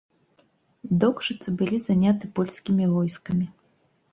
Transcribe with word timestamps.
Докшыцы 1.03 1.49
былі 1.59 1.77
заняты 1.89 2.33
польскімі 2.41 2.91
войскамі. 2.95 3.45